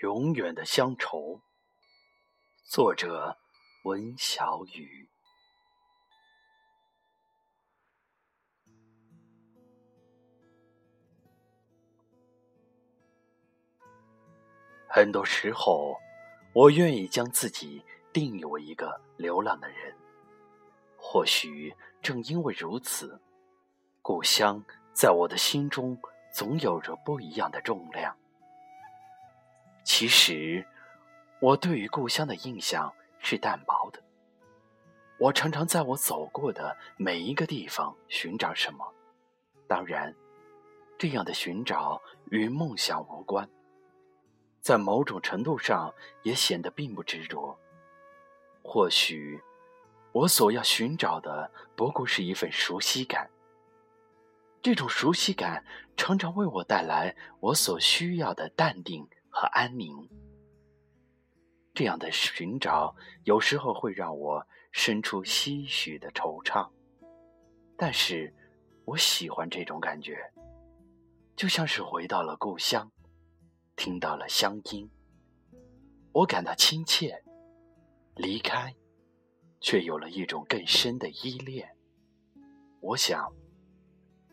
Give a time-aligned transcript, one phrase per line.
[0.00, 1.40] 永远的乡愁。
[2.64, 3.38] 作者：
[3.84, 5.08] 文小雨。
[14.86, 15.96] 很多时候，
[16.52, 19.96] 我愿意将自己定义为一个流浪的人。
[20.98, 23.18] 或许正因为如此，
[24.02, 25.98] 故乡在我的心中
[26.34, 28.14] 总有着不一样的重量。
[29.98, 30.62] 其实，
[31.40, 34.02] 我对于故乡的印象是淡薄的。
[35.16, 38.92] 我常常在我走过的每一个地方寻找什么，
[39.66, 40.14] 当然，
[40.98, 43.48] 这样的寻找与梦想无关，
[44.60, 47.58] 在某种程度上也显得并不执着。
[48.62, 49.42] 或许。
[50.12, 53.30] 我所要寻找的不过是一份熟悉感，
[54.60, 55.64] 这种熟悉感
[55.96, 59.08] 常常为我带来我所需要的淡定
[59.38, 59.94] 和安宁。
[61.74, 64.42] 这样的寻找有时候会让我
[64.72, 66.66] 生出些许的惆怅，
[67.76, 68.34] 但是
[68.86, 70.16] 我喜欢这种感觉，
[71.36, 72.90] 就像是回到了故乡，
[73.76, 74.90] 听到了乡音，
[76.12, 77.22] 我感到亲切。
[78.14, 78.74] 离开。
[79.58, 81.76] 却有了一种更深的依恋。
[82.80, 83.32] 我想，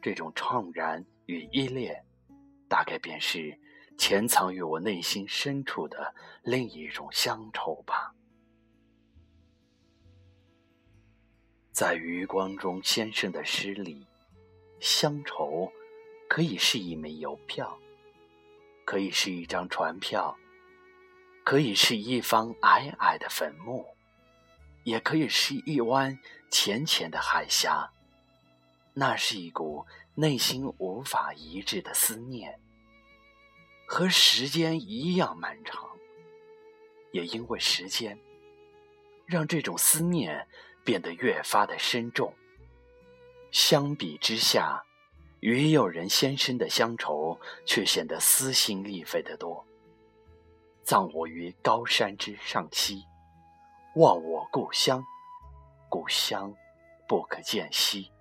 [0.00, 2.02] 这种怅然与依恋，
[2.68, 3.58] 大概便是
[3.98, 8.14] 潜藏于我内心深处的另一种乡愁吧。
[11.72, 14.06] 在余光中先生的诗里，
[14.80, 15.70] 乡愁
[16.28, 17.76] 可以是一枚邮票，
[18.84, 20.38] 可以是一张船票，
[21.44, 23.84] 可以是一方矮矮的坟墓。
[24.84, 26.18] 也可以是一湾
[26.50, 27.92] 浅浅的海峡，
[28.94, 32.58] 那是一股内心无法抑制的思念，
[33.90, 35.88] 和时间一样漫长。
[37.10, 38.20] 也因为时间，
[39.24, 40.46] 让这种思念
[40.84, 42.32] 变得越发的深重。
[43.50, 44.84] 相比之下，
[45.40, 49.64] 与友人先生的乡愁却显得撕心裂肺的多。
[50.82, 53.02] 葬我于高山之上兮。
[53.96, 55.02] 望我故乡，
[55.88, 56.54] 故乡
[57.08, 58.12] 不可见兮。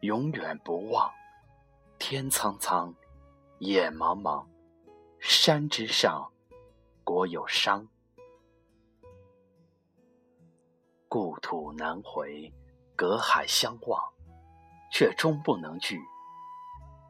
[0.00, 1.12] 永远不忘，
[1.98, 2.94] 天苍苍，
[3.58, 4.46] 野茫茫，
[5.20, 6.32] 山之上，
[7.04, 7.86] 国有殇。
[11.08, 12.50] 故土难回，
[12.96, 14.02] 隔海相望，
[14.90, 16.00] 却终不能聚。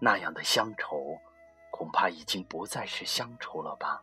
[0.00, 1.16] 那样的乡愁，
[1.70, 4.02] 恐怕已经不再是乡愁了吧。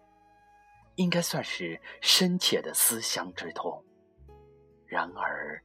[0.96, 3.84] 应该算是深切的思乡之痛。
[4.86, 5.62] 然而，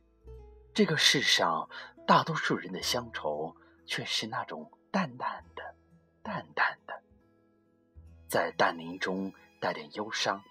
[0.75, 1.71] 这个世上
[2.07, 3.55] 大多数人的乡愁
[3.87, 5.77] 却是那种淡淡的、
[6.23, 7.03] 淡淡的，
[8.33, 10.43] 在淡宁中带点忧伤，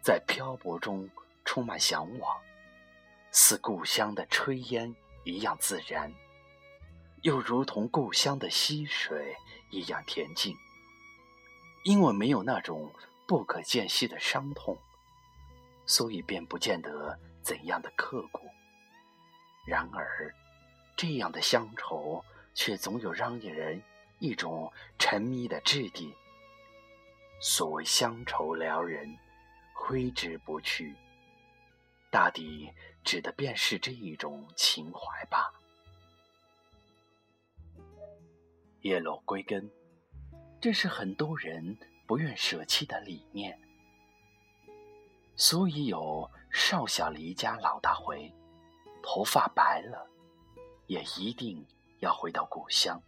[0.00, 1.06] 在漂泊中
[1.44, 2.40] 充满向往，
[3.30, 6.10] 似故乡的炊烟一样自然，
[7.20, 9.36] 又如同故乡的溪水
[9.68, 10.56] 一样恬静，
[11.84, 12.90] 因为没有那种。
[13.26, 14.78] 不可见隙的伤痛，
[15.84, 18.48] 所以便不见得怎样的刻骨。
[19.66, 20.34] 然而，
[20.96, 22.24] 这样的乡愁
[22.54, 23.82] 却总有让人
[24.18, 26.14] 一种沉迷的质地。
[27.40, 29.16] 所谓乡愁撩人，
[29.74, 30.94] 挥之不去，
[32.10, 32.70] 大抵
[33.04, 35.52] 指的便是这一种情怀吧。
[38.82, 39.70] 叶落归根，
[40.60, 41.78] 这是很多人。
[42.08, 43.60] 不愿舍弃的理念，
[45.36, 48.32] 所以有少小离家老大回，
[49.02, 50.08] 头发白了，
[50.86, 51.62] 也一定
[51.98, 52.98] 要回到故乡。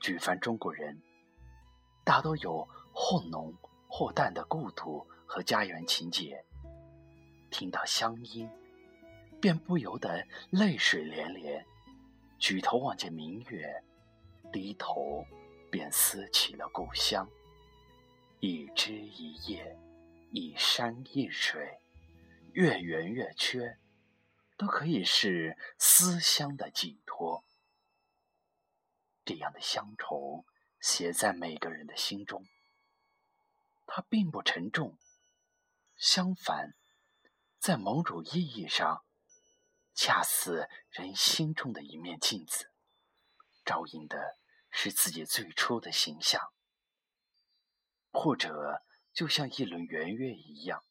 [0.00, 1.02] 举凡中国人，
[2.04, 3.54] 大都有或浓
[3.88, 6.44] 或淡的故土和家园情结。
[7.50, 8.48] 听到乡音，
[9.40, 11.66] 便不由得泪水连连，
[12.38, 13.82] 举头望见明月，
[14.52, 15.24] 低头
[15.70, 17.28] 便思起了故乡。
[18.38, 19.76] 一枝一叶，
[20.30, 21.80] 一山一水，
[22.52, 23.78] 月圆月缺，
[24.56, 27.44] 都可以是思乡的寄托。
[29.24, 30.44] 这样的乡愁
[30.80, 32.46] 写在每个人的心中，
[33.86, 34.98] 它并不沉重，
[35.96, 36.74] 相反，
[37.58, 39.04] 在某种意义上，
[39.94, 42.70] 恰似人心中的一面镜子，
[43.64, 44.38] 照映的
[44.70, 46.52] 是自己最初的形象。
[48.12, 50.82] 或者，就像一轮圆月一样，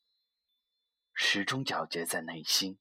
[1.14, 2.80] 始终皎洁在内心，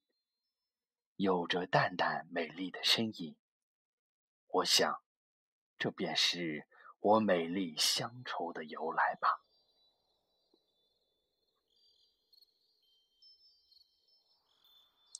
[1.16, 3.36] 有着淡淡美丽的身影。
[4.46, 5.02] 我想，
[5.76, 6.68] 这便是
[7.00, 9.44] 我美丽乡愁的由来吧。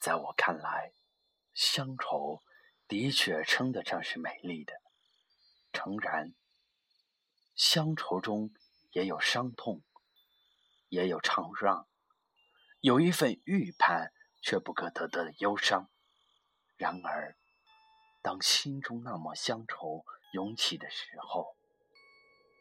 [0.01, 0.93] 在我看来，
[1.53, 2.43] 乡愁
[2.87, 4.81] 的确称得上是美丽的。
[5.71, 6.33] 诚然。
[7.55, 8.53] 乡愁中
[8.91, 9.83] 也有伤痛，
[10.89, 11.87] 也有怅让，
[12.81, 15.89] 有一份预判却不可得得的忧伤。
[16.75, 17.37] 然而，
[18.21, 21.58] 当心中那抹乡愁涌起的时候。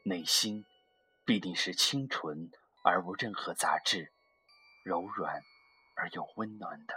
[0.08, 0.64] 内心
[1.26, 2.50] 必定是清纯
[2.82, 4.10] 而无任何杂质，
[4.82, 5.42] 柔软
[5.94, 6.94] 而又温暖的。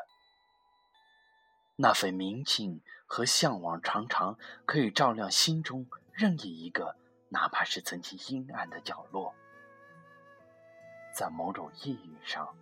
[1.75, 6.95] 那份明净和向往，常常可以照亮心中任意一个，
[7.29, 9.35] 哪怕是曾经阴暗的角落。
[11.13, 12.55] 在某种意义上，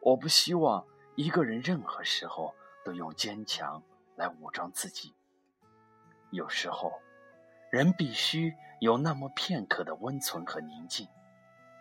[0.00, 0.84] 我不希望
[1.14, 2.52] 一个人任何时候
[2.84, 3.80] 都用坚强
[4.16, 5.14] 来武装自己。
[6.30, 7.00] 有时候，
[7.70, 11.08] 人必须有那么片刻的温存和宁静，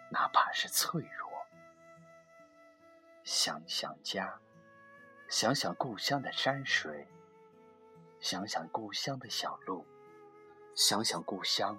[0.10, 1.30] 哪怕是脆弱。
[3.24, 4.40] 想想家。
[5.30, 7.06] 想想故乡的山水，
[8.22, 9.86] 想想故乡的小路，
[10.74, 11.78] 想想故乡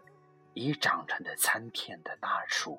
[0.53, 2.79] 已长成的参天的大树，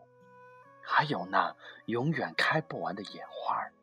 [0.84, 1.56] 还有那
[1.88, 3.74] 永远开不完的野花儿。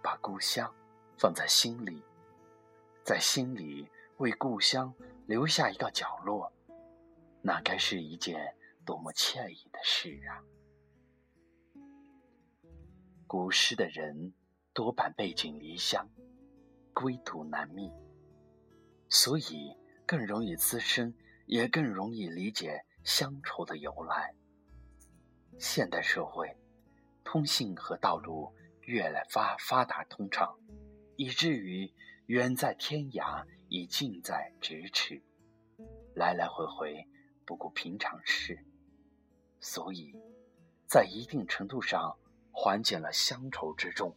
[0.00, 0.72] 把故乡
[1.18, 2.04] 放在心里，
[3.02, 4.94] 在心里为故乡
[5.26, 6.52] 留下一个角落，
[7.42, 8.54] 那该是一件
[8.84, 10.42] 多么惬意的事啊！
[13.26, 14.34] 古诗的人。
[14.74, 16.08] 多半背井离乡，
[16.94, 17.90] 归途难觅，
[19.08, 19.74] 所以
[20.06, 21.12] 更容易滋生，
[21.46, 24.36] 也更容易理解乡愁的由来。
[25.58, 26.56] 现代社会，
[27.24, 30.56] 通信和道路越来发发达通畅，
[31.16, 31.92] 以至于
[32.26, 35.20] 远在天涯已近在咫尺，
[36.14, 37.04] 来来回回
[37.48, 38.62] 不过平常事，
[39.58, 40.14] 所以，
[40.86, 42.14] 在一定程度上
[42.52, 44.14] 缓解了乡愁之重。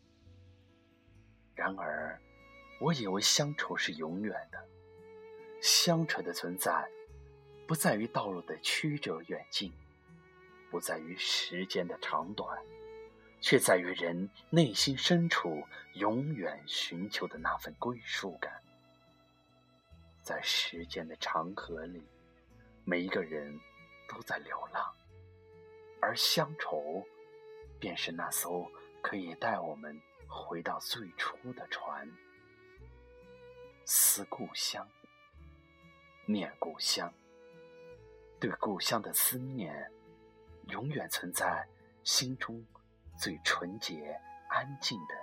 [1.56, 2.20] 然而，
[2.82, 4.62] 我以为乡愁是永远的。
[5.62, 6.86] 乡愁的存在，
[7.66, 9.72] 不在于道路的曲折远近，
[10.70, 12.62] 不在于时间的长短，
[13.40, 15.64] 却在于人内心深处
[15.94, 18.62] 永远寻求的那份归属感。
[20.22, 22.04] 在时间的长河里，
[22.86, 23.60] 每一个人
[24.08, 24.94] 都在流浪，
[26.02, 27.06] 而乡愁，
[27.80, 30.02] 便是那艘可以带我们。
[30.34, 32.10] 回到最初的船，
[33.84, 34.88] 思故乡，
[36.26, 37.14] 念故乡，
[38.40, 39.92] 对故乡的思念，
[40.70, 41.68] 永远存在
[42.06, 42.66] 心中
[43.20, 44.18] 最纯洁、
[44.48, 45.16] 安静的